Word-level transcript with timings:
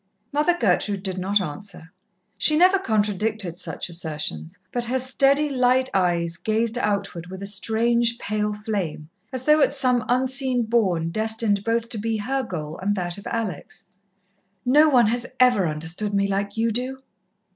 Mother 0.33 0.57
Gertrude 0.59 1.03
did 1.03 1.19
not 1.19 1.39
answer 1.39 1.93
she 2.35 2.57
never 2.57 2.79
contradicted 2.79 3.59
such 3.59 3.87
assertions 3.87 4.57
but 4.71 4.85
her 4.85 4.97
steady, 4.97 5.47
light 5.47 5.91
eyes 5.93 6.37
gazed 6.37 6.79
outward 6.79 7.27
with 7.27 7.43
a 7.43 7.45
strange 7.45 8.17
pale 8.17 8.51
flame, 8.51 9.11
as 9.31 9.43
though 9.43 9.61
at 9.61 9.75
some 9.75 10.03
unseen 10.09 10.63
bourne 10.63 11.11
destined 11.11 11.63
both 11.63 11.87
to 11.89 11.99
be 11.99 12.17
her 12.17 12.41
goal 12.41 12.79
and 12.79 12.95
that 12.95 13.19
of 13.19 13.27
Alex. 13.27 13.83
"No 14.65 14.89
one 14.89 15.05
has 15.05 15.27
ever 15.39 15.67
understood 15.67 16.15
me 16.15 16.27
like 16.27 16.57
you 16.57 16.71
do." 16.71 17.03